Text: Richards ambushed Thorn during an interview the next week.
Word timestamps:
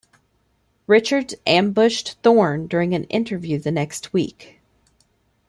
Richards 0.87 1.35
ambushed 1.45 2.13
Thorn 2.23 2.65
during 2.65 2.95
an 2.95 3.03
interview 3.03 3.59
the 3.59 3.69
next 3.69 4.11
week. 4.13 4.59